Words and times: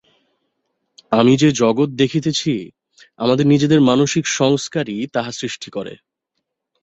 আমরা 1.11 1.35
যে-জগৎ 1.35 1.89
দেখিতেছি, 1.93 2.53
আমাদের 3.19 3.45
নিজেদের 3.47 3.79
মানসিক 3.81 4.25
সংস্কারই 4.31 5.07
তাহা 5.07 5.31
সৃষ্টি 5.31 5.69
করে। 5.71 5.93